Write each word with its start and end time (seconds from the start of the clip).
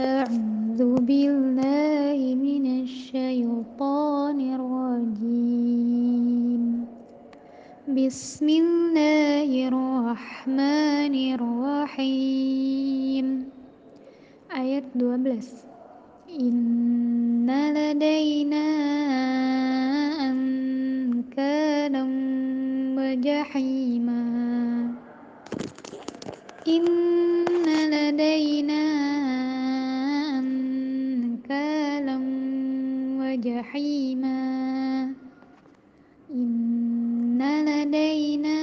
أعوذ 0.00 1.04
بالله 1.04 2.16
من 2.32 2.64
الشيطان 2.88 4.38
الرجيم. 4.56 6.62
بسم 7.84 8.46
الله 8.48 9.50
الرحمن 9.68 11.14
الرحيم. 11.36 13.26
Ayat 14.48 14.88
12 14.96 15.68
Inna 16.32 17.76
ladaina 17.76 18.64
ankalam 20.32 22.08
wa 22.96 23.12
jahima 23.20 24.24
wa 33.40 33.44
jahima 33.48 34.36
Inna 36.28 37.52
ladaina 37.64 38.56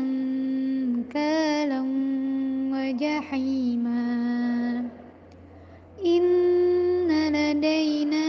ankalam 0.00 1.92
wa 2.72 2.84
jahima 2.96 4.00
Inna 6.02 7.20
ladaina 7.36 8.24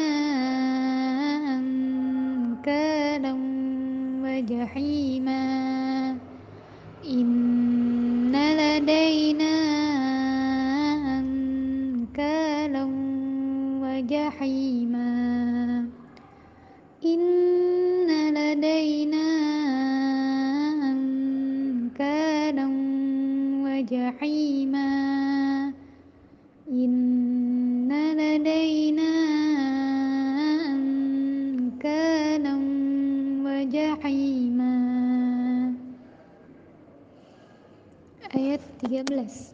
جحيما. 14.07 15.87
إن 17.05 18.33
لدينا 18.33 19.27
أنكالا 20.91 22.67
وجحيما. 23.65 24.87
إن 26.71 27.91
لدينا 28.17 29.13
أنكالا 30.71 32.55
وجحيما. 33.45 34.73
آية 38.35 38.59
13 38.81 39.53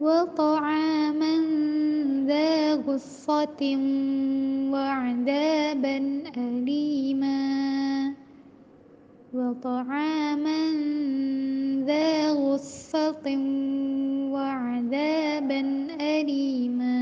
وطعاما 0.00 1.69
غصة 2.90 3.62
وعذابا 4.74 5.96
أليما 6.36 7.40
وطعاما 9.34 10.62
ذا 11.86 12.32
غصة 12.32 13.26
وعذابا 14.34 15.60
أليما 16.00 16.98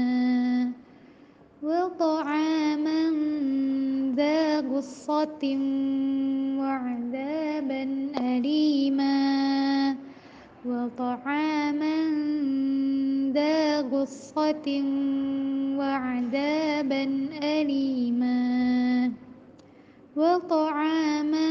وطعاما 1.63 3.03
ذا 4.17 4.61
غصة 4.61 5.45
وعذابا 6.61 7.83
أليما 8.21 9.17
وطعاما 10.67 11.97
ذا 13.33 13.81
غصة 13.81 14.69
وعذابا 15.79 17.05
أليما 17.43 18.39
وطعاما 20.17 21.49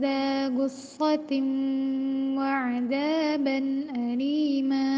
ذا 0.00 0.48
غصة 0.48 1.32
وعذابا 2.38 3.58
أليما 3.96 4.90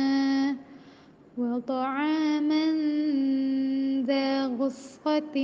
وطعاما 1.39 2.65
ذا 4.07 4.47
غصة 4.47 5.37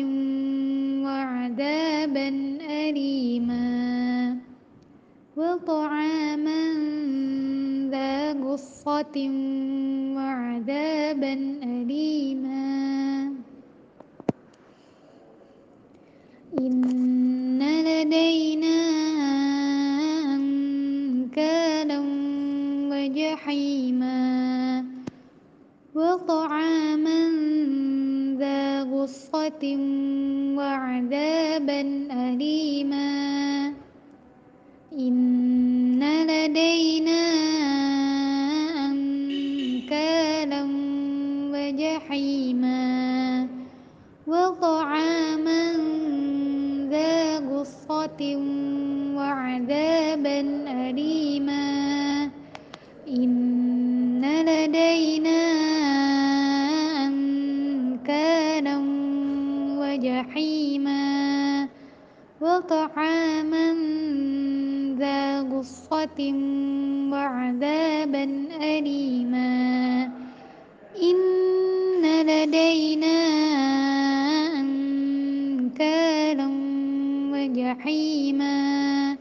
وعذابا 1.05 2.29
أليما 2.71 3.71
وطعاما 5.37 6.63
ذا 7.91 8.33
غصة 8.33 9.17
وعذابا 10.17 11.33
أليما. 11.63 12.61
إن 16.59 17.59
لدينا 17.59 18.79
أنكالا 20.35 22.01
وجحيما 22.91 24.21
وطعاما 25.95 27.21
ذا 28.39 28.83
غصة 28.83 29.65
وعذابا 30.57 31.81
أليما. 32.11 33.11
إن 34.93 35.50
وجحيما 42.11 43.47
وطعاما 44.27 45.63
ذا 46.91 47.39
غصة 47.39 48.21
وعذابا 49.15 50.41
أليما 50.91 51.67
إن 53.09 54.23
لدينا 54.43 55.43
أنكالا 57.07 58.77
وجحيما 59.79 61.69
وطعاما 62.41 63.67
ذا 64.99 65.41
غصة 65.43 66.21
وعذابا 67.13 68.25
أليما 68.63 69.50
وجحيما 77.71 79.17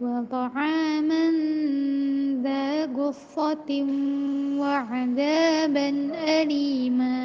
وطعاما 0.00 1.30
ذا 2.42 2.84
غصة 2.86 3.70
وعذابا 4.58 5.88
أليما 6.40 7.16